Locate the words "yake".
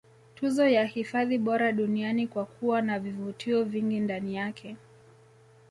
4.35-4.77